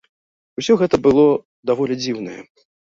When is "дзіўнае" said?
2.05-2.39